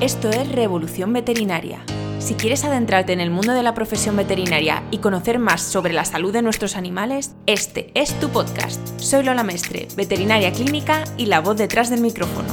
Esto 0.00 0.28
es 0.28 0.52
Revolución 0.52 1.14
Veterinaria. 1.14 1.82
Si 2.18 2.34
quieres 2.34 2.64
adentrarte 2.64 3.14
en 3.14 3.20
el 3.20 3.30
mundo 3.30 3.54
de 3.54 3.62
la 3.62 3.72
profesión 3.72 4.14
veterinaria 4.14 4.82
y 4.90 4.98
conocer 4.98 5.38
más 5.38 5.62
sobre 5.62 5.94
la 5.94 6.04
salud 6.04 6.34
de 6.34 6.42
nuestros 6.42 6.76
animales, 6.76 7.34
este 7.46 7.92
es 7.94 8.12
tu 8.20 8.28
podcast. 8.28 8.78
Soy 8.98 9.24
Lola 9.24 9.42
Mestre, 9.42 9.88
veterinaria 9.96 10.52
clínica 10.52 11.04
y 11.16 11.26
la 11.26 11.40
voz 11.40 11.56
detrás 11.56 11.88
del 11.88 12.02
micrófono. 12.02 12.48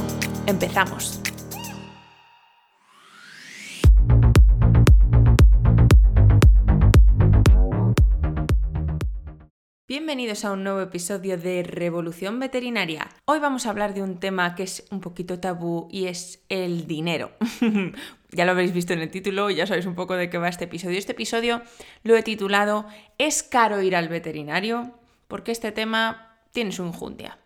Empezamos. 0.46 1.20
Bienvenidos 10.14 10.44
a 10.44 10.52
un 10.52 10.62
nuevo 10.62 10.80
episodio 10.80 11.36
de 11.36 11.64
Revolución 11.64 12.38
Veterinaria. 12.38 13.08
Hoy 13.24 13.40
vamos 13.40 13.66
a 13.66 13.70
hablar 13.70 13.94
de 13.94 14.02
un 14.04 14.20
tema 14.20 14.54
que 14.54 14.62
es 14.62 14.84
un 14.92 15.00
poquito 15.00 15.40
tabú 15.40 15.88
y 15.90 16.06
es 16.06 16.38
el 16.48 16.86
dinero. 16.86 17.32
ya 18.30 18.44
lo 18.44 18.52
habéis 18.52 18.72
visto 18.72 18.92
en 18.92 19.00
el 19.00 19.10
título, 19.10 19.50
ya 19.50 19.66
sabéis 19.66 19.86
un 19.86 19.96
poco 19.96 20.14
de 20.14 20.30
qué 20.30 20.38
va 20.38 20.48
este 20.48 20.66
episodio. 20.66 20.98
Este 20.98 21.10
episodio 21.10 21.62
lo 22.04 22.14
he 22.14 22.22
titulado 22.22 22.86
¿Es 23.18 23.42
caro 23.42 23.82
ir 23.82 23.96
al 23.96 24.08
veterinario? 24.08 24.92
Porque 25.26 25.50
este 25.50 25.72
tema 25.72 26.38
tiene 26.52 26.70
su 26.70 26.86
injundia. 26.86 27.40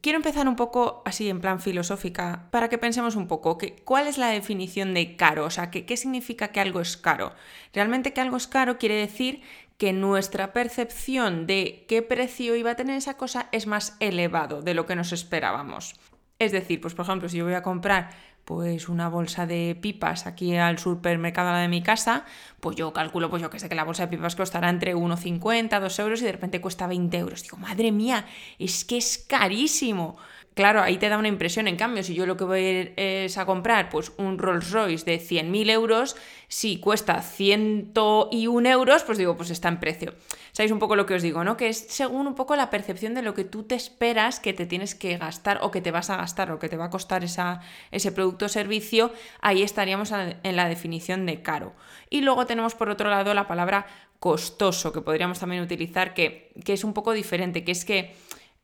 Quiero 0.00 0.16
empezar 0.16 0.48
un 0.48 0.56
poco 0.56 1.02
así 1.06 1.30
en 1.30 1.40
plan 1.40 1.60
filosófica 1.60 2.48
para 2.50 2.68
que 2.68 2.76
pensemos 2.76 3.16
un 3.16 3.26
poco 3.26 3.56
que, 3.56 3.76
cuál 3.84 4.06
es 4.06 4.18
la 4.18 4.28
definición 4.28 4.92
de 4.92 5.16
caro, 5.16 5.46
o 5.46 5.50
sea, 5.50 5.70
que, 5.70 5.86
qué 5.86 5.96
significa 5.96 6.48
que 6.48 6.60
algo 6.60 6.80
es 6.80 6.98
caro. 6.98 7.32
Realmente 7.72 8.12
que 8.12 8.20
algo 8.20 8.36
es 8.36 8.46
caro 8.46 8.76
quiere 8.76 8.96
decir 8.96 9.40
que 9.78 9.92
nuestra 9.92 10.52
percepción 10.52 11.46
de 11.46 11.84
qué 11.88 12.02
precio 12.02 12.56
iba 12.56 12.72
a 12.72 12.76
tener 12.76 12.96
esa 12.96 13.16
cosa 13.16 13.48
es 13.52 13.66
más 13.66 13.96
elevado 14.00 14.62
de 14.62 14.74
lo 14.74 14.86
que 14.86 14.96
nos 14.96 15.12
esperábamos. 15.12 15.94
Es 16.38 16.52
decir, 16.52 16.80
pues 16.80 16.94
por 16.94 17.04
ejemplo, 17.04 17.28
si 17.28 17.38
yo 17.38 17.44
voy 17.44 17.54
a 17.54 17.62
comprar 17.62 18.10
pues 18.44 18.88
una 18.88 19.08
bolsa 19.08 19.46
de 19.46 19.76
pipas 19.80 20.26
aquí 20.26 20.54
al 20.56 20.78
supermercado 20.78 21.56
de 21.56 21.68
mi 21.68 21.82
casa, 21.82 22.24
pues 22.60 22.76
yo 22.76 22.92
calculo, 22.92 23.30
pues 23.30 23.42
yo 23.42 23.50
que 23.50 23.58
sé 23.58 23.68
que 23.68 23.74
la 23.74 23.84
bolsa 23.84 24.06
de 24.06 24.16
pipas 24.16 24.36
costará 24.36 24.68
entre 24.68 24.94
1,50, 24.94 25.80
2 25.80 25.98
euros 26.00 26.20
y 26.20 26.26
de 26.26 26.32
repente 26.32 26.60
cuesta 26.60 26.86
20 26.86 27.16
euros. 27.16 27.42
Digo, 27.42 27.56
madre 27.56 27.90
mía, 27.90 28.26
es 28.58 28.84
que 28.84 28.98
es 28.98 29.18
carísimo 29.18 30.16
claro, 30.54 30.82
ahí 30.82 30.98
te 30.98 31.08
da 31.08 31.18
una 31.18 31.28
impresión. 31.28 31.68
En 31.68 31.76
cambio, 31.76 32.02
si 32.02 32.14
yo 32.14 32.26
lo 32.26 32.36
que 32.36 32.44
voy 32.44 32.92
es 32.96 33.36
a 33.38 33.46
comprar 33.46 33.90
pues 33.90 34.12
un 34.16 34.38
Rolls 34.38 34.70
Royce 34.70 35.04
de 35.04 35.20
100.000 35.20 35.70
euros, 35.70 36.16
si 36.48 36.78
cuesta 36.78 37.20
101 37.20 38.68
euros, 38.68 39.02
pues 39.02 39.18
digo, 39.18 39.36
pues 39.36 39.50
está 39.50 39.68
en 39.68 39.80
precio. 39.80 40.14
¿Sabéis 40.52 40.72
un 40.72 40.78
poco 40.78 40.94
lo 40.94 41.04
que 41.04 41.14
os 41.14 41.22
digo, 41.22 41.42
no? 41.42 41.56
Que 41.56 41.68
es 41.68 41.86
según 41.88 42.26
un 42.26 42.34
poco 42.34 42.54
la 42.54 42.70
percepción 42.70 43.14
de 43.14 43.22
lo 43.22 43.34
que 43.34 43.44
tú 43.44 43.64
te 43.64 43.74
esperas 43.74 44.38
que 44.38 44.52
te 44.52 44.66
tienes 44.66 44.94
que 44.94 45.16
gastar 45.18 45.58
o 45.62 45.70
que 45.70 45.80
te 45.80 45.90
vas 45.90 46.10
a 46.10 46.16
gastar 46.16 46.52
o 46.52 46.58
que 46.58 46.68
te 46.68 46.76
va 46.76 46.86
a 46.86 46.90
costar 46.90 47.24
ese 47.24 48.12
producto 48.12 48.46
o 48.46 48.48
servicio, 48.48 49.12
ahí 49.40 49.62
estaríamos 49.62 50.12
en 50.12 50.56
la 50.56 50.68
definición 50.68 51.26
de 51.26 51.42
caro. 51.42 51.72
Y 52.08 52.20
luego 52.20 52.46
tenemos 52.46 52.74
por 52.74 52.88
otro 52.88 53.10
lado 53.10 53.34
la 53.34 53.48
palabra 53.48 53.86
costoso, 54.20 54.92
que 54.92 55.00
podríamos 55.00 55.38
también 55.38 55.62
utilizar, 55.62 56.14
que, 56.14 56.52
que 56.64 56.72
es 56.72 56.84
un 56.84 56.94
poco 56.94 57.12
diferente, 57.12 57.64
que 57.64 57.72
es 57.72 57.84
que 57.84 58.14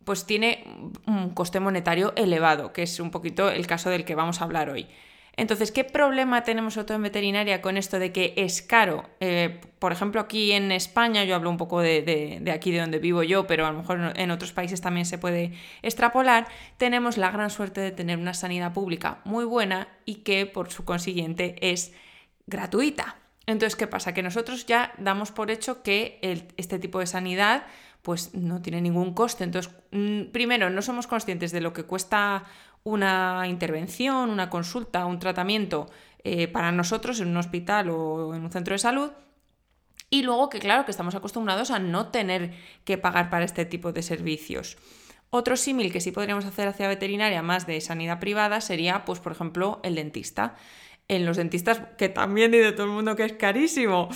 pues 0.05 0.27
tiene 0.27 0.65
un 1.07 1.31
coste 1.31 1.61
monetario 1.61 2.13
elevado, 2.17 2.73
que 2.73 2.83
es 2.83 3.01
un 3.01 3.11
poquito 3.11 3.51
el 3.51 3.67
caso 3.67 3.91
del 3.91 4.05
que 4.05 4.15
vamos 4.15 4.41
a 4.41 4.45
hablar 4.45 4.71
hoy. 4.71 4.89
Entonces, 5.37 5.73
¿qué 5.73 5.85
problema 5.85 6.43
tenemos 6.45 6.77
nosotros 6.77 6.97
en 6.97 7.03
veterinaria 7.03 7.63
con 7.63 7.77
esto 7.77 7.99
de 7.99 8.13
que 8.13 8.35
es 8.37 8.63
caro? 8.63 9.09
Eh, 9.21 9.61
por 9.79 9.91
ejemplo, 9.93 10.21
aquí 10.21 10.53
en 10.53 10.71
España, 10.73 11.25
yo 11.25 11.35
hablo 11.35 11.49
un 11.49 11.57
poco 11.57 11.81
de, 11.81 12.43
aquí 12.53 12.71
de 12.73 12.81
donde 12.81 12.99
vivo 12.99 13.23
yo, 13.23 13.47
pero 13.47 13.67
a 13.67 13.73
lo 13.73 13.79
mejor 13.79 14.13
en 14.17 14.31
otros 14.31 14.53
países 14.53 14.81
también 14.81 15.07
se 15.07 15.17
puede 15.17 15.53
extrapolar, 15.81 16.47
tenemos 16.77 17.17
la 17.17 17.31
gran 17.31 17.49
suerte 17.49 17.81
de 17.81 17.91
tener 17.91 18.19
una 18.19 18.35
sanidad 18.35 18.75
pública 18.75 19.21
muy 19.25 19.45
buena 19.45 19.89
y 20.05 20.17
que 20.17 20.47
por 20.47 20.71
su 20.71 20.85
consiguiente 20.85 21.57
es 21.63 21.95
gratuita. 22.47 23.17
Entonces, 23.47 23.77
¿qué 23.77 23.87
pasa? 23.87 24.13
Que 24.13 24.23
nosotros 24.23 24.67
ya 24.67 24.93
damos 24.99 25.31
por 25.31 25.51
hecho 25.51 25.83
que 25.83 26.19
este 26.57 26.79
tipo 26.79 26.99
de 26.99 27.07
sanidad 27.07 27.65
pues 28.03 28.35
no 28.35 28.63
tiene 28.63 28.81
ningún 28.81 29.15
coste. 29.15 29.45
Entonces, 29.45 29.73
mm, 29.93 30.33
primero, 30.33 30.71
no 30.71 30.83
somos 30.83 31.07
conscientes 31.07 31.53
de 31.53 31.61
lo 31.61 31.73
que 31.73 31.85
cuesta 31.85 32.45
una 32.83 33.47
intervención, 33.47 34.31
una 34.31 34.49
consulta, 34.49 35.07
un 35.07 35.19
tratamiento 35.19 35.91
eh, 36.25 36.49
para 36.49 36.73
nosotros 36.73 37.21
en 37.21 37.29
un 37.29 37.37
hospital 37.37 37.91
o 37.91 38.35
en 38.35 38.43
un 38.43 38.51
centro 38.51 38.75
de 38.75 38.79
salud. 38.79 39.11
Y 40.09 40.23
luego 40.23 40.49
que 40.49 40.59
claro, 40.59 40.85
que 40.85 40.91
estamos 40.91 41.15
acostumbrados 41.15 41.71
a 41.71 41.79
no 41.79 42.09
tener 42.09 42.53
que 42.85 42.99
pagar 42.99 43.31
para 43.31 43.45
este 43.45 43.65
tipo 43.65 43.93
de 43.93 44.03
servicios. 44.03 44.77
Otro 45.31 45.57
símil 45.57 45.93
que 45.93 46.01
sí 46.01 46.11
podríamos 46.11 46.45
hacer 46.45 46.67
hacia 46.67 46.89
veterinaria 46.89 47.41
más 47.43 47.67
de 47.67 47.81
sanidad 47.81 48.19
privada 48.19 48.61
sería, 48.61 49.05
pues, 49.05 49.21
por 49.21 49.31
ejemplo, 49.31 49.79
el 49.85 49.95
dentista 49.95 50.57
en 51.11 51.27
los 51.27 51.37
dentistas, 51.37 51.83
que 51.99 52.09
también 52.09 52.53
de 52.53 52.71
todo 52.71 52.85
el 52.85 52.93
mundo 52.93 53.17
que 53.17 53.25
es 53.25 53.33
carísimo. 53.33 54.09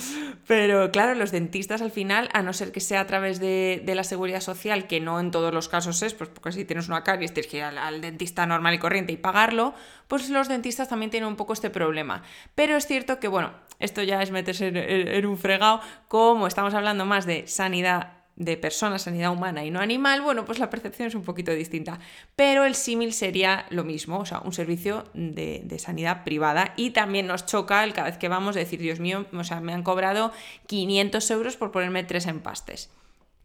Pero 0.47 0.91
claro, 0.91 1.13
los 1.13 1.29
dentistas 1.31 1.81
al 1.81 1.91
final, 1.91 2.29
a 2.31 2.41
no 2.41 2.53
ser 2.53 2.71
que 2.71 2.79
sea 2.79 3.01
a 3.01 3.05
través 3.05 3.41
de, 3.41 3.83
la 3.85 4.05
seguridad 4.05 4.39
social, 4.39 4.87
que 4.87 5.01
no 5.01 5.19
en 5.19 5.29
todos 5.29 5.53
los 5.53 5.67
casos 5.67 6.01
es, 6.03 6.13
pues 6.13 6.29
porque 6.29 6.53
si 6.53 6.63
tienes 6.63 6.87
una 6.87 7.03
caries 7.03 7.33
tienes 7.33 7.51
que 7.51 7.57
ir 7.57 7.63
al, 7.63 7.99
dentista 7.99 8.45
normal 8.45 8.75
y 8.75 8.79
corriente 8.79 9.11
y 9.11 9.17
pagarlo, 9.17 9.73
pues 10.07 10.29
los 10.29 10.47
dentistas 10.47 10.87
también 10.87 11.11
tienen 11.11 11.27
un 11.27 11.35
poco 11.35 11.51
este 11.51 11.69
problema. 11.69 12.23
Pero 12.55 12.77
es 12.77 12.87
cierto 12.87 13.19
que, 13.19 13.27
bueno, 13.27 13.51
esto 13.79 14.01
ya 14.01 14.21
es 14.21 14.31
meterse 14.31 14.71
en 15.17 15.25
un 15.25 15.37
fregado, 15.37 15.81
como 16.07 16.47
estamos 16.47 16.73
hablando 16.73 17.03
más 17.03 17.25
de 17.25 17.45
sanidad 17.45 18.14
de 18.35 18.57
persona, 18.57 18.99
sanidad 18.99 19.31
humana 19.31 19.63
y 19.63 19.71
no 19.71 19.79
animal, 19.79 20.21
bueno, 20.21 20.43
pues 20.43 20.59
la 20.59 20.69
percepción 20.69 21.07
es 21.07 21.15
un 21.15 21.23
poquito 21.23 21.51
distinta. 21.51 21.99
Pero 22.35 22.65
el 22.65 22.75
símil 22.75 23.13
sería 23.13 23.65
lo 23.69 23.83
mismo, 23.83 24.19
o 24.19 24.25
sea, 24.25 24.39
un 24.39 24.51
servicio 24.51 25.05
de, 25.13 25.61
de, 25.63 25.79
sanidad 25.79 26.23
privada. 26.23 26.73
Y 26.75 26.91
también 26.91 27.27
nos 27.27 27.45
choca 27.45 27.83
el 27.83 27.93
cada 27.93 28.09
vez 28.09 28.17
que 28.17 28.27
vamos 28.27 28.55
decir, 28.55 28.79
Dios 28.79 28.99
mío, 28.99 29.25
o 29.31 29.43
sea, 29.43 29.61
me 29.61 29.73
han 29.73 29.83
cobrado 29.83 30.33
500 30.67 31.31
euros 31.31 31.55
por 31.55 31.71
ponerme 31.71 32.03
tres 32.03 32.25
empastes. 32.27 32.89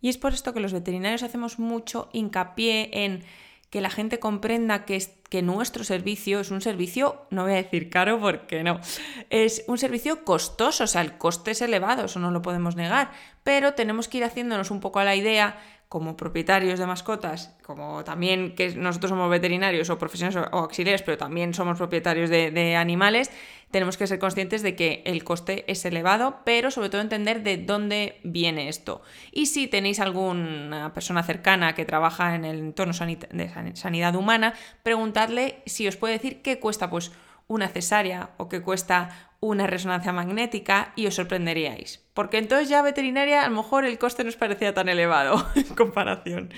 Y 0.01 0.09
es 0.09 0.19
por 0.19 0.33
esto 0.33 0.53
que 0.55 0.61
los 0.61 0.73
veterinarios 0.73 1.23
hacemos 1.23 1.59
mucho 1.59 2.09
hincapié 2.13 2.91
en 2.93 3.23
que 3.71 3.81
la 3.81 3.91
gente 3.91 4.19
comprenda 4.19 4.85
que, 4.85 5.01
que 5.29 5.43
nuestro 5.43 5.85
servicio 5.85 6.41
es 6.41 6.51
un 6.51 6.61
servicio, 6.61 7.25
no 7.31 7.45
voy 7.45 7.53
a 7.53 7.57
decir 7.57 7.89
caro 7.89 8.19
porque 8.21 8.65
no, 8.65 8.81
es 9.31 9.65
un 9.69 9.79
servicio 9.79 10.25
costoso, 10.25 10.85
o 10.85 10.87
sea, 10.89 11.03
el 11.03 11.17
coste 11.17 11.53
es 11.53 11.63
elevado, 11.63 12.07
eso 12.07 12.19
no 12.19 12.33
lo 12.33 12.43
podemos 12.43 12.75
negar, 12.75 13.13
pero 13.45 13.75
tenemos 13.75 14.09
que 14.09 14.19
ir 14.19 14.25
haciéndonos 14.25 14.73
un 14.73 14.81
poco 14.81 14.99
a 14.99 15.05
la 15.05 15.15
idea 15.15 15.59
como 15.91 16.17
propietarios 16.17 16.79
de 16.79 16.87
mascotas, 16.87 17.53
como 17.67 18.05
también 18.05 18.55
que 18.55 18.77
nosotros 18.77 19.11
somos 19.11 19.29
veterinarios 19.29 19.91
o 19.91 19.99
profesionales 19.99 20.49
o 20.53 20.59
auxiliares, 20.63 21.03
pero 21.03 21.19
también 21.19 21.53
somos 21.53 21.79
propietarios 21.79 22.31
de, 22.31 22.77
animales, 22.77 23.33
tenemos 23.73 23.97
que 23.97 24.07
ser 24.07 24.21
conscientes 24.21 24.63
de 24.63 24.77
que 24.77 25.03
el 25.05 25.25
coste 25.25 25.65
es 25.67 25.85
elevado, 25.85 26.43
pero 26.45 26.71
sobre 26.71 26.91
todo 26.91 27.01
entender 27.01 27.43
de 27.43 27.57
dónde 27.57 28.21
viene 28.23 28.69
esto. 28.69 29.03
Y 29.33 29.47
si 29.47 29.67
tenéis 29.67 29.99
alguna 29.99 30.95
persona 30.95 31.25
cercana 31.25 31.75
que 31.75 31.85
trabaja 31.85 32.37
en 32.37 32.45
el 32.45 32.61
entorno 32.61 32.93
de 32.95 33.75
sanidad 33.75 34.15
humana, 34.15 34.55
preguntadle 34.85 35.61
si 35.67 35.89
os 35.89 35.97
puede 35.97 36.15
decir 36.15 36.41
qué 36.41 36.61
cuesta 36.61 36.89
pues 36.89 37.11
una 37.49 37.67
cesárea 37.67 38.31
o 38.37 38.49
qué 38.49 38.63
cuesta 38.63 39.30
una 39.41 39.67
resonancia 39.67 40.13
magnética 40.13 40.93
y 40.97 41.07
os 41.07 41.15
sorprenderíais. 41.15 42.05
Porque 42.15 42.39
entonces 42.39 42.69
ya 42.69 42.83
veterinaria 42.83 43.43
a 43.43 43.49
lo 43.49 43.57
mejor 43.57 43.85
el 43.85 43.99
coste 43.99 44.23
no 44.23 44.29
os 44.29 44.37
parecía 44.37 44.75
tan 44.75 44.89
elevado 44.89 45.47
en 45.55 45.75
comparación. 45.75 46.51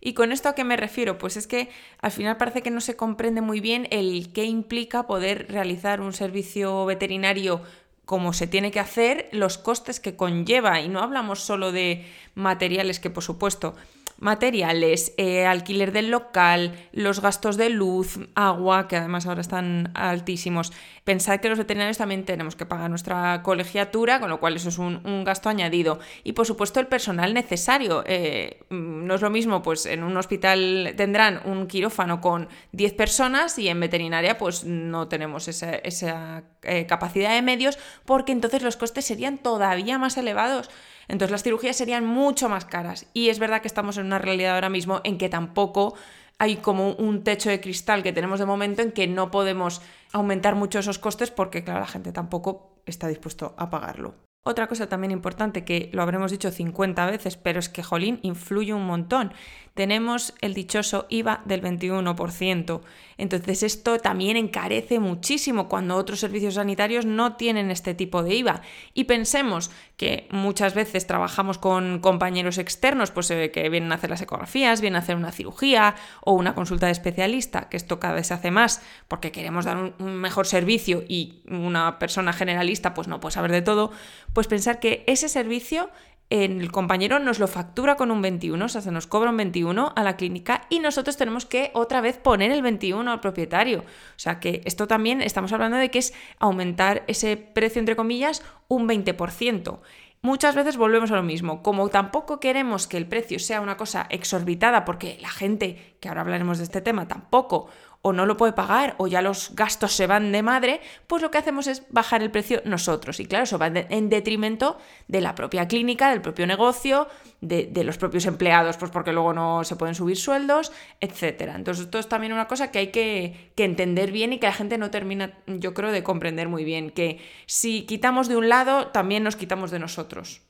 ¿Y 0.00 0.12
con 0.12 0.32
esto 0.32 0.50
a 0.50 0.54
qué 0.54 0.64
me 0.64 0.76
refiero? 0.76 1.16
Pues 1.16 1.36
es 1.36 1.46
que 1.46 1.70
al 2.00 2.10
final 2.10 2.36
parece 2.36 2.62
que 2.62 2.70
no 2.70 2.82
se 2.82 2.96
comprende 2.96 3.40
muy 3.40 3.60
bien 3.60 3.88
el 3.90 4.32
qué 4.32 4.44
implica 4.44 5.06
poder 5.06 5.50
realizar 5.50 6.00
un 6.02 6.12
servicio 6.12 6.84
veterinario 6.84 7.62
como 8.04 8.34
se 8.34 8.46
tiene 8.46 8.70
que 8.70 8.80
hacer, 8.80 9.30
los 9.32 9.56
costes 9.56 10.00
que 10.00 10.14
conlleva. 10.14 10.80
Y 10.80 10.88
no 10.88 11.00
hablamos 11.00 11.40
solo 11.40 11.72
de 11.72 12.04
materiales 12.34 13.00
que 13.00 13.08
por 13.08 13.22
supuesto 13.22 13.76
materiales, 14.18 15.12
eh, 15.16 15.46
alquiler 15.46 15.92
del 15.92 16.10
local, 16.10 16.74
los 16.92 17.20
gastos 17.20 17.56
de 17.56 17.70
luz, 17.70 18.20
agua, 18.34 18.88
que 18.88 18.96
además 18.96 19.26
ahora 19.26 19.40
están 19.40 19.90
altísimos. 19.94 20.72
Pensad 21.04 21.40
que 21.40 21.48
los 21.48 21.58
veterinarios 21.58 21.98
también 21.98 22.24
tenemos 22.24 22.56
que 22.56 22.66
pagar 22.66 22.88
nuestra 22.88 23.42
colegiatura, 23.42 24.20
con 24.20 24.30
lo 24.30 24.40
cual 24.40 24.56
eso 24.56 24.70
es 24.70 24.78
un, 24.78 25.24
gasto 25.24 25.48
añadido. 25.48 25.98
Y 26.22 26.32
por 26.32 26.46
supuesto 26.46 26.80
el 26.80 26.86
personal 26.86 27.34
necesario. 27.34 28.02
Eh, 28.06 28.60
mm, 28.70 29.06
no 29.06 29.14
es 29.14 29.20
lo 29.20 29.30
mismo, 29.30 29.62
pues 29.62 29.86
en 29.86 30.02
un 30.02 30.16
hospital 30.16 30.94
tendrán 30.96 31.40
un 31.44 31.66
quirófano 31.66 32.20
con 32.20 32.48
10 32.72 32.94
personas 32.94 33.58
y 33.58 33.68
en 33.68 33.80
veterinaria 33.80 34.38
pues 34.38 34.64
no 34.64 35.08
tenemos 35.08 35.48
esa, 35.48 36.42
eh, 36.62 36.86
capacidad 36.86 37.34
de 37.34 37.42
medios 37.42 37.78
porque 38.04 38.32
entonces 38.32 38.62
los 38.62 38.76
costes 38.76 39.04
serían 39.04 39.38
todavía 39.38 39.98
más 39.98 40.16
elevados. 40.16 40.70
Entonces 41.08 41.30
las 41.30 41.42
cirugías 41.42 41.76
serían 41.76 42.06
mucho 42.06 42.48
más 42.48 42.64
caras. 42.64 43.06
Y 43.12 43.28
es 43.28 43.38
verdad 43.38 43.60
que 43.62 43.68
estamos 43.68 43.96
en 43.98 44.06
una 44.06 44.18
realidad 44.18 44.54
ahora 44.54 44.68
mismo 44.68 45.00
en 45.04 45.18
que 45.18 45.28
tampoco 45.28 45.94
hay 46.38 46.56
como 46.56 46.92
un 46.92 47.22
techo 47.22 47.50
de 47.50 47.60
cristal 47.60 48.02
que 48.02 48.12
tenemos 48.12 48.38
de 48.40 48.46
momento 48.46 48.82
en 48.82 48.92
que 48.92 49.06
no 49.06 49.30
podemos 49.30 49.82
aumentar 50.12 50.54
mucho 50.54 50.78
esos 50.78 50.98
costes 50.98 51.30
porque, 51.30 51.64
claro, 51.64 51.80
la 51.80 51.86
gente 51.86 52.12
tampoco 52.12 52.80
está 52.86 53.08
dispuesto 53.08 53.54
a 53.56 53.70
pagarlo. 53.70 54.14
Otra 54.46 54.66
cosa 54.66 54.90
también 54.90 55.10
importante 55.10 55.64
que 55.64 55.88
lo 55.94 56.02
habremos 56.02 56.30
dicho 56.30 56.50
50 56.50 57.06
veces, 57.06 57.38
pero 57.38 57.58
es 57.58 57.70
que 57.70 57.82
Jolín 57.82 58.18
influye 58.20 58.74
un 58.74 58.84
montón. 58.84 59.32
Tenemos 59.72 60.34
el 60.42 60.52
dichoso 60.52 61.06
IVA 61.08 61.40
del 61.46 61.62
21%. 61.62 62.82
Entonces 63.16 63.62
esto 63.62 63.98
también 63.98 64.36
encarece 64.36 65.00
muchísimo 65.00 65.66
cuando 65.66 65.96
otros 65.96 66.20
servicios 66.20 66.54
sanitarios 66.54 67.06
no 67.06 67.36
tienen 67.36 67.70
este 67.70 67.94
tipo 67.94 68.22
de 68.22 68.34
IVA. 68.34 68.60
Y 68.92 69.04
pensemos 69.04 69.70
que 69.96 70.28
muchas 70.30 70.74
veces 70.74 71.06
trabajamos 71.06 71.56
con 71.56 72.00
compañeros 72.00 72.58
externos, 72.58 73.10
pues 73.10 73.30
ve 73.30 73.50
que 73.50 73.70
vienen 73.70 73.92
a 73.92 73.94
hacer 73.94 74.10
las 74.10 74.20
ecografías, 74.20 74.82
vienen 74.82 74.96
a 74.96 75.00
hacer 75.00 75.16
una 75.16 75.32
cirugía 75.32 75.94
o 76.20 76.32
una 76.32 76.54
consulta 76.54 76.86
de 76.86 76.92
especialista, 76.92 77.70
que 77.70 77.78
esto 77.78 77.98
cada 77.98 78.14
vez 78.14 78.26
se 78.26 78.34
hace 78.34 78.50
más 78.50 78.82
porque 79.08 79.32
queremos 79.32 79.64
dar 79.64 79.94
un 79.98 80.14
mejor 80.16 80.46
servicio 80.46 81.02
y 81.08 81.40
una 81.48 81.98
persona 81.98 82.34
generalista 82.34 82.92
pues 82.92 83.08
no 83.08 83.20
puede 83.20 83.32
saber 83.32 83.52
de 83.52 83.62
todo 83.62 83.90
pues 84.34 84.46
pensar 84.46 84.80
que 84.80 85.04
ese 85.06 85.30
servicio 85.30 85.88
el 86.30 86.72
compañero 86.72 87.18
nos 87.18 87.38
lo 87.38 87.46
factura 87.46 87.96
con 87.96 88.10
un 88.10 88.22
21, 88.22 88.64
o 88.64 88.68
sea, 88.68 88.80
se 88.80 88.90
nos 88.90 89.06
cobra 89.06 89.30
un 89.30 89.36
21 89.36 89.92
a 89.94 90.02
la 90.02 90.16
clínica 90.16 90.62
y 90.70 90.80
nosotros 90.80 91.16
tenemos 91.16 91.46
que 91.46 91.70
otra 91.74 92.00
vez 92.00 92.18
poner 92.18 92.50
el 92.50 92.62
21 92.62 93.10
al 93.10 93.20
propietario. 93.20 93.80
O 93.80 94.18
sea, 94.18 94.40
que 94.40 94.62
esto 94.64 94.86
también 94.86 95.20
estamos 95.20 95.52
hablando 95.52 95.76
de 95.76 95.90
que 95.90 95.98
es 95.98 96.14
aumentar 96.38 97.04
ese 97.06 97.36
precio, 97.36 97.78
entre 97.78 97.94
comillas, 97.94 98.42
un 98.68 98.88
20%. 98.88 99.80
Muchas 100.22 100.54
veces 100.54 100.78
volvemos 100.78 101.10
a 101.10 101.16
lo 101.16 101.22
mismo. 101.22 101.62
Como 101.62 101.90
tampoco 101.90 102.40
queremos 102.40 102.86
que 102.86 102.96
el 102.96 103.06
precio 103.06 103.38
sea 103.38 103.60
una 103.60 103.76
cosa 103.76 104.06
exorbitada, 104.08 104.86
porque 104.86 105.18
la 105.20 105.28
gente, 105.28 105.98
que 106.00 106.08
ahora 106.08 106.22
hablaremos 106.22 106.56
de 106.56 106.64
este 106.64 106.80
tema, 106.80 107.06
tampoco 107.06 107.68
o 108.06 108.12
no 108.12 108.26
lo 108.26 108.36
puede 108.36 108.52
pagar 108.52 108.96
o 108.98 109.06
ya 109.06 109.22
los 109.22 109.56
gastos 109.56 109.94
se 109.94 110.06
van 110.06 110.30
de 110.30 110.42
madre, 110.42 110.82
pues 111.06 111.22
lo 111.22 111.30
que 111.30 111.38
hacemos 111.38 111.66
es 111.66 111.84
bajar 111.88 112.22
el 112.22 112.30
precio 112.30 112.60
nosotros. 112.66 113.18
Y 113.18 113.24
claro, 113.24 113.44
eso 113.44 113.56
va 113.56 113.68
en 113.68 114.10
detrimento 114.10 114.76
de 115.08 115.22
la 115.22 115.34
propia 115.34 115.66
clínica, 115.68 116.10
del 116.10 116.20
propio 116.20 116.46
negocio, 116.46 117.08
de, 117.40 117.82
los 117.82 117.96
propios 117.96 118.26
empleados, 118.26 118.76
pues 118.76 118.90
porque 118.90 119.14
luego 119.14 119.32
no 119.32 119.64
se 119.64 119.76
pueden 119.76 119.94
subir 119.94 120.18
sueldos, 120.18 120.70
etc. 121.00 121.52
Entonces 121.54 121.86
esto 121.86 121.98
es 121.98 122.06
también 122.06 122.34
una 122.34 122.46
cosa 122.46 122.70
que 122.70 122.78
hay 122.78 122.88
que, 122.88 123.52
entender 123.56 124.12
bien 124.12 124.34
y 124.34 124.38
que 124.38 124.48
la 124.48 124.52
gente 124.52 124.76
no 124.76 124.90
termina, 124.90 125.38
yo 125.46 125.72
creo, 125.72 125.90
de 125.90 126.02
comprender 126.02 126.50
muy 126.50 126.62
bien, 126.62 126.90
que 126.90 127.22
si 127.46 127.86
quitamos 127.86 128.28
de 128.28 128.36
un 128.36 128.50
lado, 128.50 128.88
también 128.88 129.22
nos 129.22 129.36
quitamos 129.36 129.70
de 129.70 129.78
nosotros. 129.78 130.42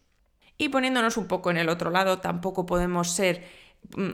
Y 0.59 0.71
poniéndonos 0.71 1.17
un 1.17 1.29
poco 1.29 1.53
en 1.53 1.59
el 1.59 1.69
otro 1.69 1.91
lado, 1.91 2.19
tampoco 2.19 2.67
podemos 2.67 3.11
ser 3.11 3.45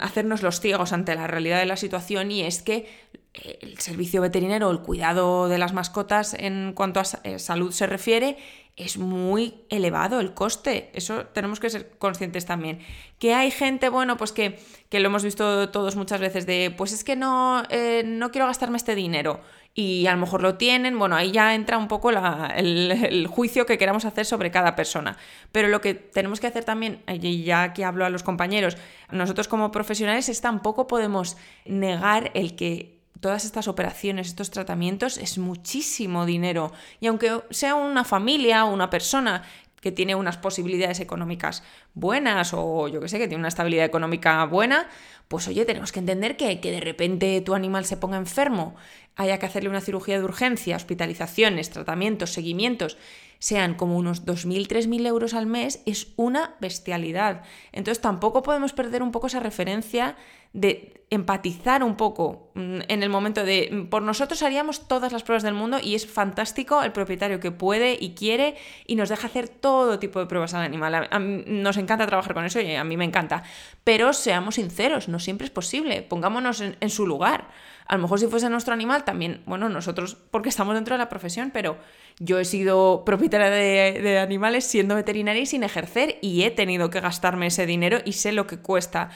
hacernos 0.01 0.43
los 0.43 0.61
ciegos 0.61 0.93
ante 0.93 1.15
la 1.15 1.27
realidad 1.27 1.59
de 1.59 1.67
la 1.67 1.77
situación 1.77 2.31
y 2.31 2.43
es 2.43 2.63
que 2.63 2.87
el 3.33 3.79
servicio 3.79 4.21
veterinario, 4.21 4.71
el 4.71 4.81
cuidado 4.81 5.49
de 5.49 5.59
las 5.59 5.73
mascotas 5.73 6.35
en 6.35 6.73
cuanto 6.75 7.01
a 7.01 7.05
eh, 7.23 7.39
salud 7.39 7.73
se 7.73 7.87
refiere, 7.87 8.37
es 8.77 8.99
muy 8.99 9.55
elevado 9.69 10.21
el 10.21 10.35
coste. 10.35 10.91
Eso 10.95 11.27
tenemos 11.27 11.61
que 11.61 11.71
ser 11.71 11.91
conscientes 11.99 12.47
también. 12.47 12.81
Que 13.19 13.35
hay 13.35 13.51
gente, 13.51 13.89
bueno, 13.89 14.17
pues 14.17 14.33
que, 14.33 14.59
lo 14.91 15.07
hemos 15.07 15.23
visto 15.23 15.69
todos 15.71 15.97
muchas 15.97 16.21
veces, 16.21 16.47
de 16.47 16.75
pues 16.77 16.93
es 16.93 17.05
que 17.05 17.15
no, 17.15 17.63
eh, 17.69 18.03
no 18.05 18.31
quiero 18.31 18.47
gastarme 18.47 18.79
este 18.79 18.95
dinero. 18.95 19.41
Y 19.73 20.07
a 20.07 20.13
lo 20.13 20.19
mejor 20.19 20.43
lo 20.43 20.57
tienen, 20.57 20.99
bueno, 20.99 21.15
ahí 21.15 21.31
ya 21.31 21.55
entra 21.55 21.79
un 21.79 21.87
poco 21.87 22.11
el, 22.11 22.91
el, 22.91 23.27
juicio 23.29 23.67
que 23.67 23.79
queramos 23.79 24.05
hacer 24.05 24.27
sobre 24.27 24.51
cada 24.51 24.75
persona. 24.75 25.17
Pero 25.53 25.69
lo 25.69 25.81
que 25.81 25.95
tenemos 25.95 26.41
que 26.41 26.49
hacer 26.49 26.65
también, 26.65 27.03
y 27.07 27.45
ya 27.45 27.73
que 27.73 27.85
hablo 27.85 28.05
a 28.05 28.11
los 28.11 28.25
compañeros, 28.25 28.77
nosotros 29.13 29.47
como 29.47 29.71
profesionales 29.71 30.29
es 30.29 30.41
tampoco 30.41 30.89
podemos 30.89 31.37
negar 31.65 32.33
el 32.35 32.57
que 32.57 33.01
todas 33.21 33.45
estas 33.45 33.69
operaciones, 33.69 34.29
estos 34.29 34.51
tratamientos, 34.51 35.19
es 35.19 35.39
muchísimo 35.39 36.27
dinero. 36.27 36.73
Y 36.99 37.07
aunque 37.07 37.41
sea 37.51 37.75
una 37.75 38.05
familia 38.05 38.65
o 38.65 38.73
una 38.73 38.91
persona 38.91 39.43
que 39.81 39.93
tiene 39.93 40.15
unas 40.15 40.37
posibilidades 40.37 41.01
económicas 41.01 41.63
buenas 41.95 42.53
o 42.55 42.89
yo 42.89 43.01
que 43.01 43.09
sé, 43.09 43.19
que 43.19 43.29
tiene 43.29 43.41
una 43.41 43.49
estabilidad 43.49 43.85
económica 43.85 44.45
buena, 44.45 44.89
pues 45.29 45.49
oye, 45.49 45.65
tenemos 45.65 45.93
que 45.93 46.01
entender 46.01 46.37
que, 46.37 46.61
que 46.61 46.73
de 46.73 46.81
repente 46.81 47.41
tu 47.41 47.55
animal 47.55 47.85
se 47.85 47.97
ponga 47.97 48.17
enfermo, 48.17 48.75
haya 49.17 49.39
que 49.39 49.47
hacerle 49.47 49.69
una 49.69 49.81
cirugía 49.81 50.19
de 50.19 50.25
urgencia, 50.25 50.77
hospitalizaciones, 50.77 51.71
tratamientos, 51.71 52.33
seguimientos, 52.33 52.97
sean 53.39 53.75
como 53.75 53.97
unos 53.97 54.27
2.000, 54.27 54.69
3.000 54.69 55.07
euros 55.07 55.35
al 55.35 55.47
mes, 55.47 55.83
es 55.87 56.09
una 56.17 56.57
bestialidad. 56.61 57.43
Entonces 57.73 58.01
tampoco 58.03 58.43
podemos 58.43 58.73
perder 58.73 59.03
un 59.03 59.13
poco 59.13 59.29
esa 59.29 59.41
referencia 59.41 60.17
de 60.53 61.01
empatizar 61.11 61.83
un 61.83 61.97
poco 61.97 62.53
mm, 62.55 62.83
en 62.87 63.03
el 63.03 63.11
momento 63.11 63.45
de 63.45 63.69
mm, 63.71 63.87
por 63.89 64.03
nosotros 64.03 64.43
haríamos 64.45 64.87
todas 64.87 65.13
las 65.13 65.25
pruebas 65.25 65.43
del 65.43 65.55
mundo 65.55 65.79
y 65.83 65.97
es 65.97 66.07
fantástico 66.07 66.83
el 66.85 66.93
propietario 66.93 67.41
que 67.41 67.51
puede 67.51 67.99
y 68.01 68.15
quiere 68.15 68.57
y 68.87 68.95
nos 68.95 69.09
deja 69.09 69.27
hacer 69.27 69.49
todo 69.49 69.99
tipo 69.99 70.21
de 70.21 70.27
pruebas 70.27 70.55
al 70.55 70.63
animal. 70.63 71.09
nos 71.47 71.77
encanta 71.77 72.07
trabajar 72.07 72.33
con 72.33 72.45
eso 72.45 72.61
y 72.61 72.75
a 72.77 72.85
mí 72.85 72.97
me 72.97 73.05
encanta. 73.05 73.43
Pero 73.83 74.13
seamos 74.13 74.55
sinceros, 74.55 75.09
no 75.09 75.19
siempre 75.19 75.47
es 75.47 75.51
posible. 75.51 76.03
Pongámonos 76.03 76.61
en, 76.61 76.91
su 76.91 77.07
lugar. 77.07 77.49
A 77.87 77.97
lo 77.97 78.03
mejor 78.03 78.21
si 78.21 78.27
fuese 78.29 78.49
nuestro 78.49 78.73
animal 78.73 79.05
también, 79.05 79.43
bueno, 79.47 79.69
nosotros 79.69 80.17
porque 80.31 80.49
estamos 80.49 80.75
dentro 80.75 80.95
de 80.95 80.99
la 80.99 81.09
profesión, 81.09 81.51
pero 81.53 81.79
yo 82.21 82.39
he 82.39 82.45
sido 82.45 83.05
propietaria 83.05 83.51
de, 83.51 84.01
de 84.01 84.19
animales 84.21 84.65
siendo 84.65 84.95
veterinaria 84.95 85.43
y 85.43 85.47
sin 85.47 85.65
ejercer 85.65 86.19
y 86.23 86.45
he 86.45 86.53
tenido 86.53 86.89
que 86.91 87.01
gastarme 87.01 87.49
ese 87.49 87.67
dinero 87.67 87.99
y 88.05 88.13
sé 88.13 88.31
lo 88.31 88.47
que 88.47 88.59
cuesta 88.59 89.11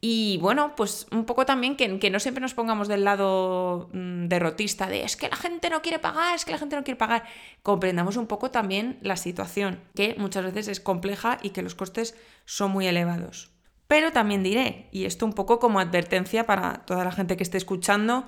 y 0.00 0.38
bueno, 0.38 0.74
pues 0.76 1.06
un 1.10 1.24
poco 1.24 1.46
también 1.46 1.76
que, 1.76 2.10
no 2.10 2.20
siempre 2.20 2.42
nos 2.42 2.54
pongamos 2.54 2.86
del 2.86 3.04
lado 3.04 3.88
mm, 3.92 4.26
derrotista 4.26 4.88
de 4.88 5.02
es 5.02 5.16
que 5.16 5.28
la 5.28 5.36
gente 5.36 5.70
no 5.70 5.82
quiere 5.82 5.98
pagar, 5.98 6.34
es 6.34 6.44
que 6.44 6.52
la 6.52 6.58
gente 6.58 6.76
no 6.76 6.84
quiere 6.84 6.98
pagar. 6.98 7.24
Comprendamos 7.62 8.16
un 8.16 8.26
poco 8.26 8.50
también 8.50 8.98
la 9.02 9.16
situación, 9.16 9.80
que 9.94 10.14
muchas 10.18 10.44
veces 10.44 10.68
es 10.68 10.80
compleja 10.80 11.38
y 11.42 11.50
que 11.50 11.62
los 11.62 11.74
costes 11.74 12.14
son 12.44 12.72
muy 12.72 12.86
elevados. 12.86 13.50
Pero 13.88 14.12
también 14.12 14.42
diré, 14.42 14.88
y 14.92 15.04
esto 15.04 15.24
un 15.24 15.32
poco 15.32 15.58
como 15.58 15.80
advertencia 15.80 16.44
para 16.44 16.84
toda 16.84 17.04
la 17.04 17.12
gente 17.12 17.36
que 17.36 17.44
esté 17.44 17.56
escuchando, 17.56 18.26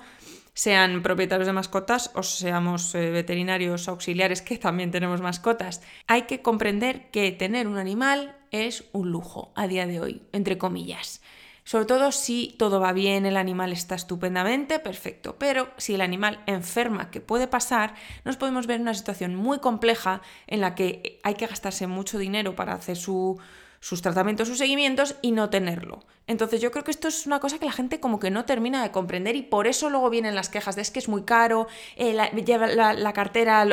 sean 0.53 1.03
propietarios 1.03 1.47
de 1.47 1.53
mascotas 1.53 2.11
o 2.15 2.23
seamos 2.23 2.95
eh, 2.95 3.11
veterinarios 3.11 3.87
auxiliares 3.87 4.41
que 4.41 4.57
también 4.57 4.91
tenemos 4.91 5.21
mascotas, 5.21 5.81
hay 6.07 6.23
que 6.23 6.41
comprender 6.41 7.11
que 7.11 7.31
tener 7.31 7.67
un 7.67 7.77
animal 7.77 8.35
es 8.51 8.85
un 8.91 9.11
lujo 9.11 9.53
a 9.55 9.67
día 9.67 9.85
de 9.85 10.01
hoy, 10.01 10.23
entre 10.31 10.57
comillas. 10.57 11.21
Sobre 11.69 11.85
todo 11.85 12.11
si 12.11 12.55
todo 12.57 12.79
va 12.79 12.93
bien, 12.93 13.27
el 13.27 13.37
animal 13.37 13.71
está 13.71 13.93
estupendamente, 13.93 14.79
perfecto. 14.79 15.35
Pero 15.37 15.69
si 15.77 15.93
el 15.93 16.01
animal 16.01 16.41
enferma, 16.47 17.11
que 17.11 17.21
puede 17.21 17.47
pasar, 17.47 17.93
nos 18.25 18.37
podemos 18.37 18.65
ver 18.65 18.77
en 18.77 18.81
una 18.81 18.95
situación 18.95 19.35
muy 19.35 19.59
compleja 19.59 20.23
en 20.47 20.61
la 20.61 20.73
que 20.73 21.19
hay 21.21 21.35
que 21.35 21.45
gastarse 21.45 21.85
mucho 21.85 22.17
dinero 22.17 22.55
para 22.55 22.73
hacer 22.73 22.97
su, 22.97 23.37
sus 23.79 24.01
tratamientos, 24.01 24.47
sus 24.47 24.57
seguimientos 24.57 25.15
y 25.21 25.31
no 25.31 25.49
tenerlo. 25.49 25.99
Entonces 26.27 26.61
yo 26.61 26.69
creo 26.71 26.83
que 26.83 26.91
esto 26.91 27.07
es 27.07 27.25
una 27.25 27.39
cosa 27.39 27.57
que 27.57 27.65
la 27.65 27.71
gente 27.71 27.99
como 27.99 28.19
que 28.19 28.29
no 28.29 28.45
termina 28.45 28.83
de 28.83 28.91
comprender 28.91 29.35
y 29.35 29.41
por 29.41 29.65
eso 29.65 29.89
luego 29.89 30.09
vienen 30.09 30.35
las 30.35 30.49
quejas 30.49 30.75
de 30.75 30.81
es 30.81 30.91
que 30.91 30.99
es 30.99 31.09
muy 31.09 31.23
caro, 31.23 31.67
eh, 31.95 32.15
lleva 32.45 32.67
la, 32.67 33.13
cartera, 33.13 33.65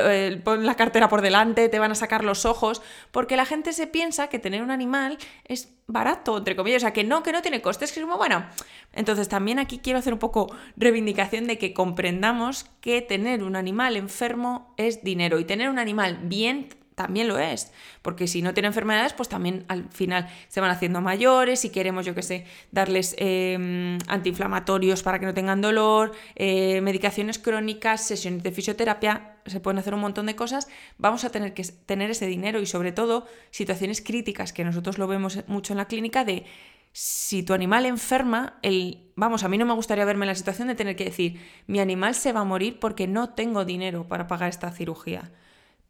pon 0.43 0.65
la 0.65 0.75
cartera 0.75 1.09
por 1.09 1.21
delante, 1.21 1.69
te 1.69 1.79
van 1.79 1.93
a 1.93 1.95
sacar 1.95 2.25
los 2.25 2.47
ojos, 2.47 2.81
porque 3.11 3.37
la 3.37 3.45
gente 3.45 3.73
se 3.73 3.87
piensa 3.87 4.29
que 4.29 4.39
tener 4.39 4.63
un 4.63 4.71
animal 4.71 5.19
es 5.45 5.75
barato, 5.87 6.39
entre 6.39 6.57
comillas, 6.57 6.83
o 6.83 6.85
sea, 6.87 6.93
que 6.93 7.05
no, 7.05 7.23
que 7.23 7.33
no 7.33 7.43
tiene 7.43 7.61
costes, 7.61 7.93
que 7.93 8.01
es 8.01 8.07
como, 8.07 8.17
bueno, 8.17 8.47
entonces 8.93 9.29
también 9.29 9.59
aquí 9.59 9.79
quiero 9.79 9.99
hacer 9.99 10.13
un 10.13 10.19
poco 10.19 10.55
reivindicación 10.77 11.47
de 11.47 11.59
que 11.59 11.75
comprendamos 11.75 12.65
que 12.81 13.03
tener 13.03 13.43
un 13.43 13.55
animal 13.55 13.97
enfermo 13.97 14.75
es 14.79 15.05
dinero 15.05 15.39
y 15.39 15.45
tener 15.45 15.69
un 15.69 15.79
animal 15.79 16.21
bien 16.23 16.69
también 16.97 17.29
lo 17.29 17.39
es, 17.39 17.73
porque 18.01 18.27
si 18.27 18.41
no 18.41 18.55
tiene 18.55 18.69
enfermedades, 18.69 19.13
pues 19.13 19.29
también 19.29 19.67
al 19.69 19.91
final 19.91 20.29
se 20.49 20.63
van 20.63 20.71
haciendo 20.71 21.03
mayores, 21.03 21.61
si 21.61 21.69
queremos, 21.69 22.07
yo 22.07 22.15
que 22.15 22.23
sé, 22.23 22.47
darles 22.73 23.15
em, 23.19 23.99
antiinflamatorios 24.09 25.03
para 25.03 25.21
que 25.21 25.27
no 25.27 25.35
tengan 25.35 25.61
dolor, 25.61 26.13
eh, 26.37 26.81
medicaciones 26.81 27.39
crónicas, 27.39 28.01
sesiones 28.07 28.43
de 28.43 28.51
fisioterapia, 28.51 29.37
se 29.45 29.61
pueden 29.61 29.79
hacer 29.79 29.93
un 29.93 30.01
montón 30.01 30.25
de 30.25 30.37
cosas, 30.37 30.69
vamos 30.97 31.25
a 31.25 31.31
tener 31.31 31.53
que 31.53 31.65
tener 31.65 32.11
ese 32.11 32.27
dinero 32.27 32.61
y 32.61 32.67
sobre 32.67 32.93
todo 32.93 33.27
situaciones 33.51 34.01
críticas 34.01 34.55
que 34.55 34.65
nosotros 34.65 34.97
lo 34.97 35.07
vemos 35.07 35.41
mucho 35.49 35.75
en 35.75 35.77
la 35.77 35.89
clínica 35.89 36.25
de 36.25 36.47
si 36.93 37.43
tu 37.43 37.53
animal 37.53 37.85
enferma, 37.85 38.59
el, 38.63 39.11
vamos, 39.17 39.45
a 39.45 39.49
mí 39.49 39.59
no 39.59 39.67
me 39.67 39.75
gustaría 39.75 40.07
verme 40.07 40.25
en 40.25 40.29
la 40.29 40.35
situación 40.35 40.69
de 40.69 40.75
tener 40.75 40.97
que 40.97 41.05
decir, 41.05 41.43
mi 41.67 41.79
animal 41.79 42.15
se 42.15 42.33
va 42.33 42.41
a 42.41 42.45
morir 42.45 42.79
porque 42.81 43.07
no 43.07 43.35
tengo 43.35 43.67
dinero 43.67 44.09
para 44.09 44.27
pagar 44.27 44.49
esta 44.49 44.71
cirugía. 44.71 45.31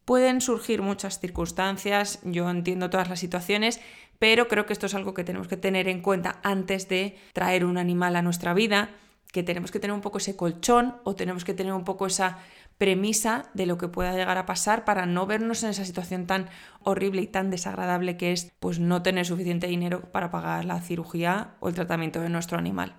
Pueden 0.07 0.41
surgir 0.41 0.83
muchas 0.83 1.19
circunstancias, 1.19 2.21
yo 2.23 2.49
entiendo 2.49 2.91
todas 2.91 3.09
las 3.09 3.19
situaciones, 3.19 3.81
pero 4.21 4.47
creo 4.47 4.65
que 4.65 4.73
esto 4.73 4.87
es 4.87 4.95
algo 4.95 5.15
que 5.15 5.25
tenemos 5.25 5.49
que 5.49 5.57
tener 5.57 5.89
en 5.89 6.01
cuenta 6.01 6.39
antes 6.45 6.89
de 6.89 7.19
traer 7.33 7.65
un 7.65 7.77
animal 7.77 8.15
a 8.15 8.23
nuestra 8.23 8.55
vida, 8.55 8.91
que 9.33 9.43
tenemos 9.43 9.73
que 9.73 9.81
tener 9.81 9.93
un 9.93 10.03
poco 10.03 10.19
ese 10.19 10.37
colchón 10.37 10.95
o 11.03 11.17
tenemos 11.17 11.45
que 11.45 11.55
tener 11.55 11.73
un 11.73 11.83
poco 11.83 12.07
esa 12.07 12.39
premisa 12.79 13.51
de 13.53 13.67
lo 13.67 13.79
que 13.79 13.89
pueda 13.89 14.13
llegar 14.13 14.39
a 14.39 14.47
pasar 14.47 14.85
para 14.85 15.07
no 15.07 15.27
vernos 15.27 15.65
en 15.65 15.71
esa 15.71 15.85
situación 15.85 16.29
tan 16.29 16.51
horrible 16.85 17.23
y 17.23 17.27
tan 17.27 17.51
desagradable 17.51 18.17
que 18.17 18.31
es 18.31 18.53
pues 18.61 18.79
no 18.79 19.03
tener 19.03 19.27
suficiente 19.27 19.67
dinero 19.67 20.13
para 20.13 20.31
pagar 20.31 20.67
la 20.67 20.81
cirugía 20.83 21.57
o 21.59 21.69
el 21.69 21.75
tratamiento 21.75 22.21
de 22.21 22.29
nuestro 22.29 22.59
animal. 22.59 22.95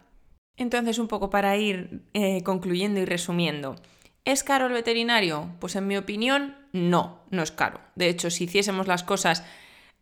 Entonces, 0.57 0.99
un 0.99 1.07
poco 1.07 1.29
para 1.29 1.55
ir 1.55 2.01
eh, 2.13 2.43
concluyendo 2.43 2.99
y 2.99 3.05
resumiendo. 3.05 3.77
¿Es 4.27 4.43
caro 4.43 4.65
el 4.65 4.73
veterinario? 4.73 5.51
Pues 5.61 5.77
en 5.77 5.87
mi 5.87 5.95
opinión, 5.95 6.53
no, 6.73 7.23
no 7.29 7.43
es 7.43 7.51
caro. 7.51 7.79
De 7.95 8.09
hecho, 8.09 8.29
si 8.29 8.45
hiciésemos 8.45 8.87
las 8.87 9.03
cosas 9.03 9.43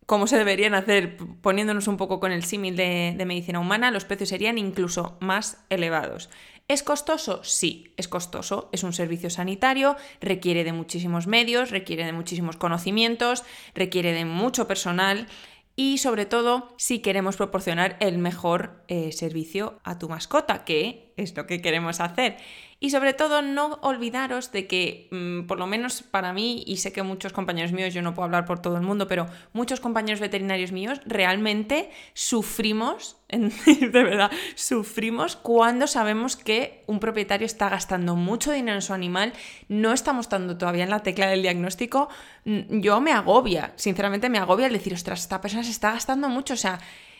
como 0.06 0.28
se 0.28 0.38
deberían 0.38 0.74
hacer, 0.74 1.16
poniéndonos 1.42 1.88
un 1.88 1.96
poco 1.96 2.20
con 2.20 2.30
el 2.30 2.44
símil 2.44 2.76
de, 2.76 3.22
medicina 3.26 3.58
humana, 3.58 3.90
los 3.90 4.04
precios 4.04 4.28
serían 4.28 4.56
incluso 4.56 5.16
más 5.20 5.64
elevados. 5.68 6.30
¿Es 6.68 6.84
costoso? 6.84 7.42
Sí, 7.42 7.92
es 7.96 8.06
costoso. 8.08 8.68
Es 8.72 8.84
un 8.84 8.92
servicio 8.92 9.30
sanitario, 9.30 9.96
requiere 10.20 10.62
de 10.62 10.72
muchísimos 10.72 11.26
medios, 11.26 11.70
requiere 11.70 12.04
de 12.04 12.12
muchísimos 12.12 12.56
conocimientos, 12.56 13.44
requiere 13.74 14.12
de 14.12 14.24
mucho 14.24 14.68
personal 14.68 15.26
y 15.74 15.98
sobre 15.98 16.24
todo 16.24 16.74
si 16.76 17.00
queremos 17.00 17.36
proporcionar 17.36 17.96
el 18.00 18.18
mejor 18.18 18.84
eh, 18.88 19.12
servicio 19.12 19.80
a 19.84 19.98
tu 19.98 20.08
mascota, 20.08 20.64
que 20.64 21.05
es 21.16 21.36
lo 21.36 21.46
que 21.46 21.60
queremos 21.60 22.00
hacer. 22.00 22.36
Y 22.78 22.90
sobre 22.90 23.14
todo 23.14 23.40
no 23.40 23.78
olvidaros 23.80 24.52
de 24.52 24.66
que, 24.66 25.08
mm, 25.10 25.46
por 25.46 25.58
lo 25.58 25.66
menos 25.66 26.02
para 26.02 26.34
mí, 26.34 26.62
y 26.66 26.76
sé 26.76 26.92
que 26.92 27.02
muchos 27.02 27.32
compañeros 27.32 27.72
míos, 27.72 27.94
yo 27.94 28.02
no 28.02 28.12
puedo 28.12 28.26
hablar 28.26 28.44
por 28.44 28.60
todo 28.60 28.76
el 28.76 28.82
mundo, 28.82 29.08
pero 29.08 29.26
muchos 29.54 29.80
compañeros 29.80 30.20
veterinarios 30.20 30.72
míos 30.72 31.00
realmente 31.06 31.90
sufrimos, 32.12 33.16
de 33.30 34.02
verdad, 34.02 34.30
sufrimos 34.56 35.36
cuando 35.36 35.86
sabemos 35.86 36.36
que 36.36 36.84
un 36.86 37.00
propietario 37.00 37.46
está 37.46 37.70
gastando 37.70 38.14
mucho 38.14 38.52
dinero 38.52 38.76
en 38.76 38.82
su 38.82 38.92
animal, 38.92 39.32
no 39.68 39.94
estamos 39.94 40.28
dando 40.28 40.58
todavía 40.58 40.84
en 40.84 40.90
la 40.90 41.02
tecla 41.02 41.28
del 41.28 41.40
diagnóstico, 41.40 42.10
mm, 42.44 42.80
yo 42.80 43.00
me 43.00 43.12
agobia, 43.12 43.72
sinceramente 43.76 44.28
me 44.28 44.36
agobia 44.36 44.66
el 44.66 44.74
decir, 44.74 44.92
ostras, 44.92 45.20
esta 45.20 45.40
persona 45.40 45.64
se 45.64 45.70
está 45.70 45.92
gastando 45.92 46.28
mucho, 46.28 46.52
o 46.52 46.58
sea, 46.58 46.78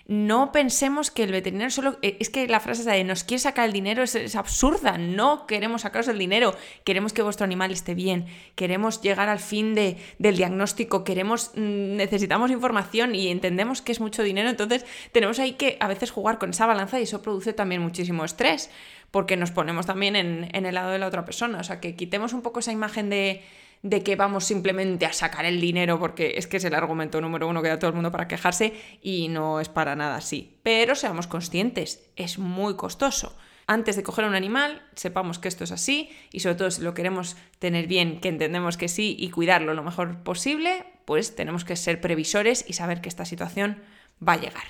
no 0.09 0.53
pensemos 0.53 1.11
que 1.11 1.25
el 1.25 1.33
veterinario 1.33 1.71
solo... 1.71 1.99
Eh, 2.01 2.17
es 2.21 2.31
que 2.31 2.47
la 2.47 2.61
frase 2.61 2.89
de 2.89 3.03
nos 3.03 3.25
quiere 3.25 3.41
sacar 3.41 3.67
el 3.67 3.73
dinero 3.73 4.05
es, 4.05 4.37
absurda. 4.37 4.99
No 4.99 5.47
queremos 5.47 5.83
sacaros 5.83 6.07
el 6.07 6.19
dinero. 6.19 6.55
Queremos 6.85 7.13
que 7.13 7.23
vuestro 7.23 7.45
animal 7.45 7.73
esté 7.73 7.95
bien. 7.95 8.27
Queremos 8.55 9.03
llegar 9.03 9.29
al 9.29 9.41
fin 9.41 9.75
de, 9.75 9.97
del 10.19 10.37
diagnóstico. 10.37 11.03
Queremos... 11.03 11.51
Mm, 11.57 11.97
necesitamos 11.97 12.53
información 12.53 13.17
y 13.17 13.29
entendemos 13.29 13.83
que 13.83 13.91
es 13.91 14.01
mucho 14.01 14.23
dinero. 14.23 14.49
Entonces 14.49 14.87
tenemos 15.11 15.41
ahí 15.41 15.55
que 15.55 15.77
a 15.81 15.89
veces 15.89 16.13
jugar 16.13 16.39
con 16.39 16.51
esa 16.51 16.67
balanza 16.67 17.01
y 17.01 17.03
eso 17.03 17.21
produce 17.21 17.53
también 17.53 17.83
muchísimo 17.83 18.25
estrés. 18.25 18.71
Porque 19.11 19.37
nos 19.37 19.51
ponemos 19.51 19.87
también 19.87 20.15
en, 20.15 20.49
en 20.53 20.67
el 20.67 20.75
lado 20.77 20.91
de 20.91 21.01
la 21.01 21.09
otra 21.09 21.25
persona. 21.25 21.59
O 21.59 21.65
sea, 21.65 21.81
que 21.81 21.97
quitemos 21.97 22.33
un 22.33 22.43
poco 22.43 22.61
esa 22.61 22.71
imagen 22.71 23.11
de 23.11 23.43
de 23.89 24.03
que 24.03 24.17
vamos 24.17 24.45
simplemente 24.45 25.07
a 25.07 25.13
sacar 25.13 25.45
el 25.45 25.61
dinero, 25.61 26.01
porque 26.01 26.35
es 26.37 26.49
que 26.49 26.57
es 26.57 26.65
el 26.65 26.75
argumento 26.75 27.21
número 27.21 27.47
uno 27.47 27.63
que 27.63 27.69
da 27.69 27.79
todo 27.79 27.91
el 27.91 27.95
mundo 27.95 28.11
para 28.11 28.27
quejarse 28.27 28.73
y 29.01 29.29
no 29.29 29.61
es 29.61 29.69
para 29.69 29.95
nada 29.95 30.17
así. 30.17 30.59
Pero 30.65 30.97
seamos 30.97 31.29
conscientes, 31.29 32.11
es 32.17 32.39
muy 32.39 32.75
costoso. 32.75 33.37
Antes 33.69 33.95
de 33.95 34.03
coger 34.03 34.25
un 34.25 34.35
animal, 34.35 34.83
sepamos 34.97 35.39
que 35.39 35.47
esto 35.47 35.63
es 35.65 35.71
así 35.71 36.11
y 36.33 36.41
sobre 36.41 36.57
todo 36.57 36.71
si 36.73 36.83
lo 36.83 36.95
queremos 36.95 37.37
tener 37.61 37.87
bien, 37.87 38.21
que 38.21 38.29
entendemos 38.29 38.77
que 38.77 38.89
sí 38.89 39.17
y 39.19 39.31
cuidarlo 39.31 39.73
lo 39.75 39.85
mejor 39.85 40.23
posible, 40.25 40.85
pues 41.05 41.37
tenemos 41.37 41.65
que 41.65 41.77
ser 41.77 42.01
previsores 42.01 42.65
y 42.67 42.73
saber 42.73 43.01
que 43.01 43.09
esta 43.09 43.25
situación 43.25 43.83
va 44.27 44.33
a 44.33 44.41
llegar. 44.41 44.65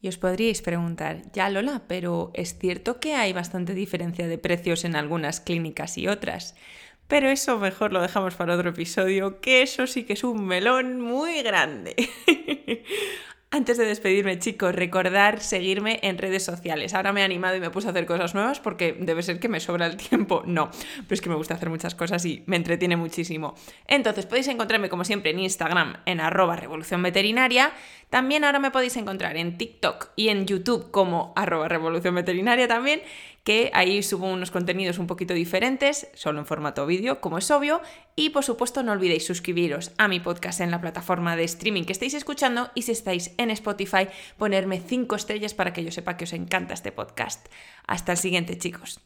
Y 0.00 0.08
os 0.08 0.18
podríais 0.18 0.62
preguntar, 0.62 1.22
ya 1.32 1.48
Lola, 1.50 1.82
pero 1.86 2.30
es 2.34 2.58
cierto 2.58 3.00
que 3.00 3.14
hay 3.14 3.32
bastante 3.32 3.74
diferencia 3.74 4.26
de 4.26 4.38
precios 4.38 4.84
en 4.84 4.96
algunas 4.96 5.40
clínicas 5.40 5.96
y 5.96 6.08
otras. 6.08 6.54
Pero 7.08 7.28
eso 7.28 7.58
mejor 7.58 7.92
lo 7.92 8.00
dejamos 8.00 8.34
para 8.34 8.54
otro 8.54 8.70
episodio, 8.70 9.40
que 9.40 9.62
eso 9.62 9.86
sí 9.86 10.04
que 10.04 10.14
es 10.14 10.24
un 10.24 10.46
melón 10.46 11.00
muy 11.00 11.42
grande. 11.42 11.94
Antes 13.54 13.78
de 13.78 13.86
despedirme, 13.86 14.40
chicos, 14.40 14.74
recordar 14.74 15.38
seguirme 15.38 16.00
en 16.02 16.18
redes 16.18 16.42
sociales. 16.42 16.92
Ahora 16.92 17.12
me 17.12 17.20
he 17.20 17.24
animado 17.24 17.54
y 17.54 17.60
me 17.60 17.70
puse 17.70 17.86
a 17.86 17.90
hacer 17.92 18.04
cosas 18.04 18.34
nuevas 18.34 18.58
porque 18.58 18.96
debe 18.98 19.22
ser 19.22 19.38
que 19.38 19.48
me 19.48 19.60
sobra 19.60 19.86
el 19.86 19.96
tiempo. 19.96 20.42
No, 20.44 20.72
pero 20.72 21.06
es 21.10 21.20
que 21.20 21.28
me 21.28 21.36
gusta 21.36 21.54
hacer 21.54 21.70
muchas 21.70 21.94
cosas 21.94 22.24
y 22.24 22.42
me 22.46 22.56
entretiene 22.56 22.96
muchísimo. 22.96 23.54
Entonces, 23.86 24.26
podéis 24.26 24.48
encontrarme 24.48 24.88
como 24.88 25.04
siempre 25.04 25.30
en 25.30 25.38
Instagram 25.38 25.98
en 26.04 26.18
arroba 26.18 26.56
revolución 26.56 27.00
veterinaria. 27.00 27.72
También 28.14 28.44
ahora 28.44 28.60
me 28.60 28.70
podéis 28.70 28.96
encontrar 28.96 29.36
en 29.36 29.58
TikTok 29.58 30.10
y 30.14 30.28
en 30.28 30.46
YouTube 30.46 30.92
como 30.92 31.32
arroba 31.34 31.66
revolución 31.66 32.14
veterinaria 32.14 32.68
también 32.68 33.02
que 33.42 33.72
ahí 33.74 34.04
subo 34.04 34.32
unos 34.32 34.52
contenidos 34.52 35.00
un 35.00 35.08
poquito 35.08 35.34
diferentes, 35.34 36.06
solo 36.14 36.38
en 36.38 36.46
formato 36.46 36.86
vídeo, 36.86 37.20
como 37.20 37.38
es 37.38 37.50
obvio, 37.50 37.80
y 38.14 38.30
por 38.30 38.44
supuesto 38.44 38.84
no 38.84 38.92
olvidéis 38.92 39.26
suscribiros 39.26 39.90
a 39.98 40.06
mi 40.06 40.20
podcast 40.20 40.60
en 40.60 40.70
la 40.70 40.80
plataforma 40.80 41.34
de 41.34 41.42
streaming 41.42 41.82
que 41.82 41.92
estáis 41.92 42.14
escuchando 42.14 42.70
y 42.76 42.82
si 42.82 42.92
estáis 42.92 43.32
en 43.36 43.50
Spotify, 43.50 44.06
ponerme 44.38 44.80
5 44.80 45.16
estrellas 45.16 45.52
para 45.52 45.72
que 45.72 45.82
yo 45.82 45.90
sepa 45.90 46.16
que 46.16 46.22
os 46.22 46.34
encanta 46.34 46.72
este 46.72 46.92
podcast. 46.92 47.48
Hasta 47.84 48.12
el 48.12 48.18
siguiente 48.18 48.56
chicos. 48.56 49.00